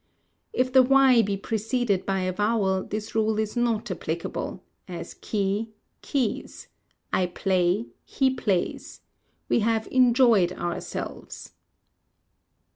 [0.51, 5.69] _If the y be preceded by a vowel, this rule is not applicable; as key,
[6.01, 6.69] keys;
[7.13, 9.01] I play, he plays;
[9.47, 11.51] we have enjoyed ourselves.